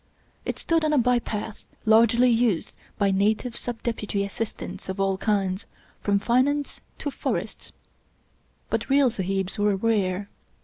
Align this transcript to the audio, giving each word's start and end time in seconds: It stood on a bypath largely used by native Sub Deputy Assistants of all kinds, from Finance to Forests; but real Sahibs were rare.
It 0.45 0.57
stood 0.57 0.83
on 0.83 0.93
a 0.93 0.97
bypath 0.97 1.67
largely 1.85 2.31
used 2.31 2.73
by 2.97 3.11
native 3.11 3.55
Sub 3.55 3.83
Deputy 3.83 4.23
Assistants 4.25 4.89
of 4.89 4.99
all 4.99 5.15
kinds, 5.15 5.67
from 6.01 6.17
Finance 6.17 6.81
to 6.97 7.11
Forests; 7.11 7.71
but 8.71 8.89
real 8.89 9.11
Sahibs 9.11 9.59
were 9.59 9.75
rare. 9.75 10.27